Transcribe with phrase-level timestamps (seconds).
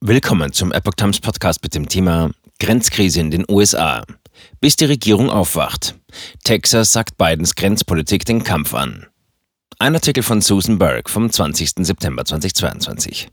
[0.00, 4.04] Willkommen zum Epoch Times Podcast mit dem Thema Grenzkrise in den USA.
[4.60, 5.96] Bis die Regierung aufwacht.
[6.44, 9.06] Texas sagt Bidens Grenzpolitik den Kampf an.
[9.80, 11.84] Ein Artikel von Susan Burke vom 20.
[11.84, 13.28] September 2022.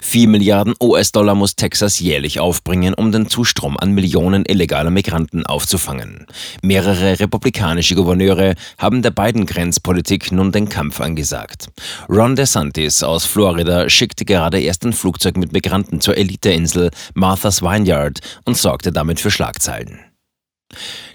[0.00, 6.26] 4 Milliarden US-Dollar muss Texas jährlich aufbringen, um den Zustrom an Millionen illegaler Migranten aufzufangen.
[6.62, 11.68] Mehrere republikanische Gouverneure haben der beiden Grenzpolitik nun den Kampf angesagt.
[12.08, 18.20] Ron DeSantis aus Florida schickte gerade erst ein Flugzeug mit Migranten zur Eliteinsel Martha's Vineyard
[18.44, 20.13] und sorgte damit für Schlagzeilen.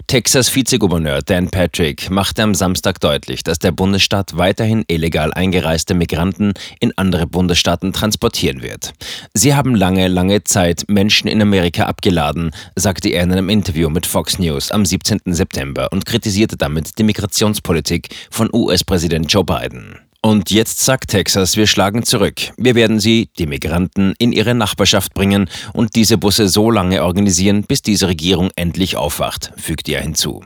[0.06, 6.54] Texas Vizegouverneur Dan Patrick machte am Samstag deutlich, dass der Bundesstaat weiterhin illegal eingereiste Migranten
[6.80, 8.92] in andere Bundesstaaten transportieren wird.
[9.34, 14.06] Sie haben lange, lange Zeit Menschen in Amerika abgeladen, sagte er in einem Interview mit
[14.06, 15.20] Fox News am 17.
[15.26, 20.09] September und kritisierte damit die Migrationspolitik von US-Präsident Joe Biden.
[20.22, 22.52] Und jetzt sagt Texas, wir schlagen zurück.
[22.58, 27.62] Wir werden sie, die Migranten, in ihre Nachbarschaft bringen und diese Busse so lange organisieren,
[27.62, 30.44] bis diese Regierung endlich aufwacht, fügte er hinzu.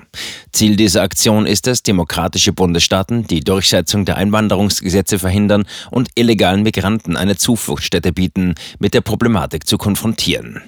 [0.52, 7.16] Ziel dieser Aktion ist es, demokratische Bundesstaaten die Durchsetzung der Einwanderungsgesetze verhindern und illegalen Migranten
[7.16, 10.62] eine Zufluchtsstätte bieten, mit der Problematik zu konfrontieren.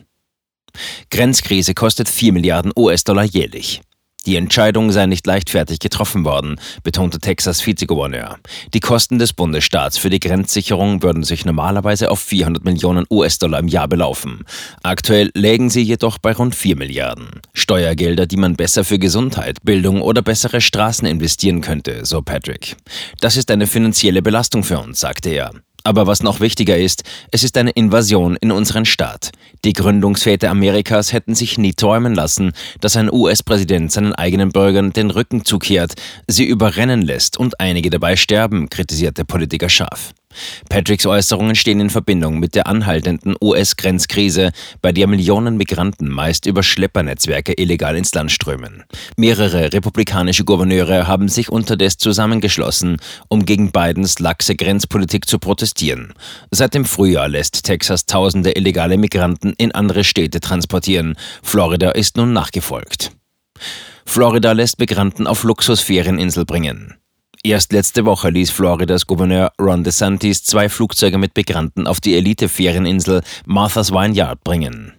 [1.11, 3.83] Grenzkrise kostet 4 Milliarden US-Dollar jährlich.
[4.27, 8.39] Die Entscheidung sei nicht leichtfertig getroffen worden, betonte Texas Vizegouverneur.
[8.75, 13.69] Die Kosten des Bundesstaats für die Grenzsicherung würden sich normalerweise auf 400 Millionen US-Dollar im
[13.69, 14.45] Jahr belaufen.
[14.83, 17.41] Aktuell lägen sie jedoch bei rund 4 Milliarden.
[17.55, 22.77] Steuergelder, die man besser für Gesundheit, Bildung oder bessere Straßen investieren könnte, so Patrick.
[23.21, 25.53] Das ist eine finanzielle Belastung für uns, sagte er.
[25.87, 29.31] Aber was noch wichtiger ist, es ist eine Invasion in unseren Staat.
[29.65, 35.13] Die Gründungsväter Amerikas hätten sich nie träumen lassen, dass ein US-Präsident seinen eigenen Bürgern den
[35.13, 35.95] Rücken zukehrt,
[36.27, 40.13] sie überrennen lässt und einige dabei sterben, kritisiert der Politiker scharf.
[40.69, 46.63] Patricks Äußerungen stehen in Verbindung mit der anhaltenden US-Grenzkrise, bei der Millionen Migranten meist über
[46.63, 48.85] Schleppernetzwerke illegal ins Land strömen.
[49.17, 56.15] Mehrere republikanische Gouverneure haben sich unterdessen zusammengeschlossen, um gegen Bidens laxe Grenzpolitik zu protestieren.
[56.51, 61.17] Seit dem Frühjahr lässt Texas tausende illegale Migranten in andere Städte transportieren.
[61.43, 63.13] Florida ist nun nachgefolgt.
[64.05, 66.95] Florida lässt Migranten auf Luxusferieninsel bringen.
[67.47, 73.23] Erst letzte Woche ließ Floridas Gouverneur Ron DeSantis zwei Flugzeuge mit Migranten auf die Elite-Ferieninsel
[73.45, 74.95] Martha's Vineyard bringen.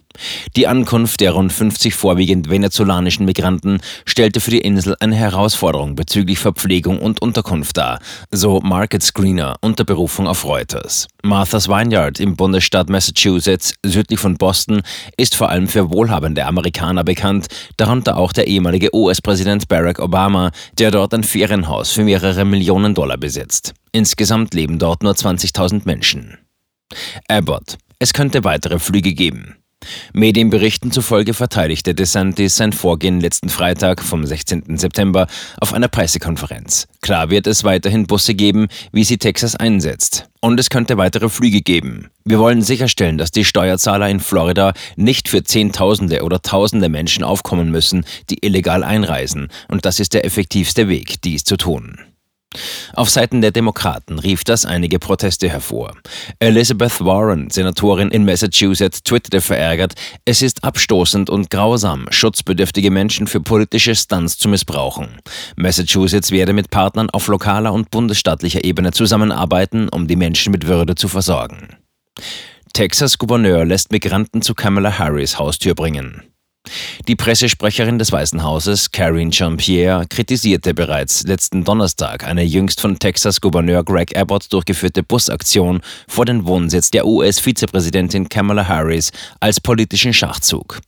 [0.56, 6.38] Die Ankunft der rund 50 vorwiegend venezolanischen Migranten stellte für die Insel eine Herausforderung bezüglich
[6.38, 11.08] Verpflegung und Unterkunft dar, so Market Screener unter Berufung auf Reuters.
[11.22, 14.82] Martha's Vineyard im Bundesstaat Massachusetts, südlich von Boston,
[15.16, 17.46] ist vor allem für wohlhabende Amerikaner bekannt,
[17.76, 23.16] darunter auch der ehemalige US-Präsident Barack Obama, der dort ein Ferienhaus für mehrere Millionen Dollar
[23.16, 23.74] besitzt.
[23.92, 26.38] Insgesamt leben dort nur 20.000 Menschen.
[27.28, 27.78] Abbott.
[27.98, 29.56] Es könnte weitere Flüge geben.
[30.12, 34.78] Medienberichten zufolge verteidigte DeSantis sein Vorgehen letzten Freitag vom 16.
[34.78, 35.26] September
[35.60, 36.86] auf einer Pressekonferenz.
[37.00, 40.28] Klar wird es weiterhin Busse geben, wie sie Texas einsetzt.
[40.40, 42.10] Und es könnte weitere Flüge geben.
[42.24, 47.70] Wir wollen sicherstellen, dass die Steuerzahler in Florida nicht für Zehntausende oder Tausende Menschen aufkommen
[47.70, 49.48] müssen, die illegal einreisen.
[49.68, 51.98] Und das ist der effektivste Weg, dies zu tun.
[52.94, 55.92] Auf Seiten der Demokraten rief das einige Proteste hervor.
[56.38, 59.94] Elizabeth Warren, Senatorin in Massachusetts, twitterte verärgert,
[60.24, 65.20] es ist abstoßend und grausam, schutzbedürftige Menschen für politische Stunts zu missbrauchen.
[65.56, 70.94] Massachusetts werde mit Partnern auf lokaler und bundesstaatlicher Ebene zusammenarbeiten, um die Menschen mit Würde
[70.94, 71.76] zu versorgen.
[72.72, 76.22] Texas Gouverneur lässt Migranten zu Kamala Harris Haustür bringen.
[77.06, 83.84] Die Pressesprecherin des Weißen Hauses, Karine Jean-Pierre, kritisierte bereits letzten Donnerstag eine jüngst von Texas-Gouverneur
[83.84, 90.80] Greg Abbott durchgeführte Busaktion vor den Wohnsitz der US-Vizepräsidentin Kamala Harris als politischen Schachzug.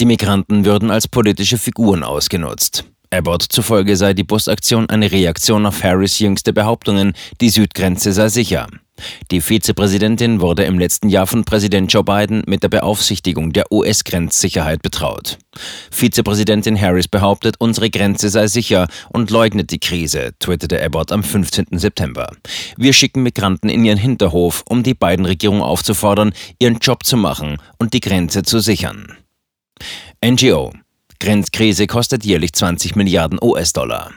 [0.00, 2.84] Die Migranten würden als politische Figuren ausgenutzt.
[3.10, 8.66] Abbott zufolge sei die Busaktion eine Reaktion auf Harris jüngste Behauptungen, die Südgrenze sei sicher.
[9.30, 14.82] Die Vizepräsidentin wurde im letzten Jahr von Präsident Joe Biden mit der Beaufsichtigung der US-Grenzsicherheit
[14.82, 15.38] betraut.
[15.90, 21.66] Vizepräsidentin Harris behauptet, unsere Grenze sei sicher und leugnet die Krise, twitterte Abbott am 15.
[21.72, 22.30] September.
[22.76, 27.58] Wir schicken Migranten in ihren Hinterhof, um die beiden Regierungen aufzufordern, ihren Job zu machen
[27.78, 29.16] und die Grenze zu sichern.
[30.24, 30.72] NGO
[31.18, 34.12] Grenzkrise kostet jährlich 20 Milliarden US-Dollar.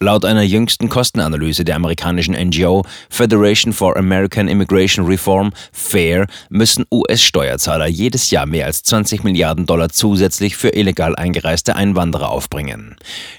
[0.00, 7.88] Laut einer jüngsten Kostenanalyse der amerikanischen NGO Federation for American Immigration Reform, FAIR, müssen US-Steuerzahler
[7.88, 12.94] jedes Jahr mehr als 20 Milliarden Dollar zusätzlich für illegal eingereiste Einwanderer aufbringen.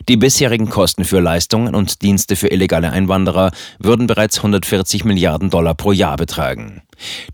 [0.09, 5.75] Die bisherigen Kosten für Leistungen und Dienste für illegale Einwanderer würden bereits 140 Milliarden Dollar
[5.75, 6.81] pro Jahr betragen.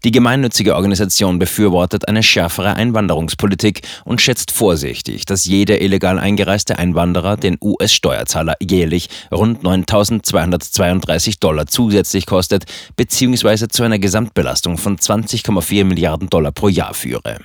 [0.03, 7.37] Die gemeinnützige Organisation befürwortet eine schärfere Einwanderungspolitik und schätzt vorsichtig, dass jeder illegal eingereiste Einwanderer
[7.37, 12.65] den US-Steuerzahler jährlich rund 9.232 Dollar zusätzlich kostet
[12.95, 13.67] bzw.
[13.67, 17.39] zu einer Gesamtbelastung von 20,4 Milliarden Dollar pro Jahr führe.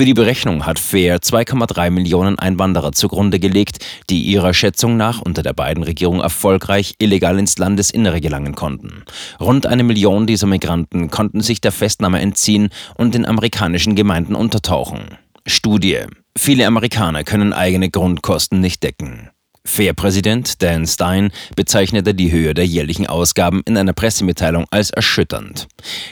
[0.00, 5.42] Für die Berechnung hat FAIR 2,3 Millionen Einwanderer zugrunde gelegt, die ihrer Schätzung nach unter
[5.42, 9.04] der beiden Regierung erfolgreich illegal ins Landesinnere gelangen konnten.
[9.40, 15.18] Rund eine Million dieser Migranten konnten sich der Festnahme entziehen und in amerikanischen Gemeinden untertauchen.
[15.46, 15.98] Studie.
[16.38, 19.30] Viele Amerikaner können eigene Grundkosten nicht decken.
[19.64, 25.68] Fair-Präsident Dan Stein bezeichnete die Höhe der jährlichen Ausgaben in einer Pressemitteilung als erschütternd.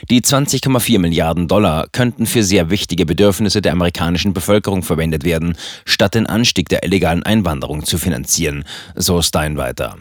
[0.09, 6.15] Die 20,4 Milliarden Dollar könnten für sehr wichtige Bedürfnisse der amerikanischen Bevölkerung verwendet werden, statt
[6.15, 8.65] den Anstieg der illegalen Einwanderung zu finanzieren,
[8.95, 9.97] so Stein weiter.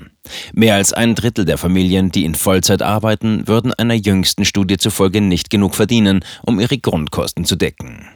[0.53, 5.21] Mehr als ein Drittel der Familien, die in Vollzeit arbeiten, würden einer jüngsten Studie zufolge
[5.21, 8.09] nicht genug verdienen, um ihre Grundkosten zu decken.